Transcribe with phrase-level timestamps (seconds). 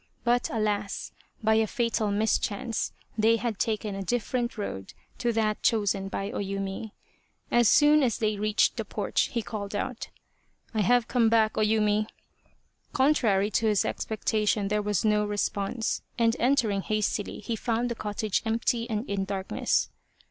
[0.23, 1.11] But alas!
[1.43, 6.39] by a fatal mischance they had taken a different road to that chosen by O
[6.39, 6.93] Yumi.
[7.51, 10.09] As soon as they reached the porch he called out:"
[10.73, 12.07] I have come back, O Yumi!"
[12.93, 18.41] Contrary to his expectation there was no response, and entering hastily he found the cottage
[18.43, 19.91] empty and in darkness.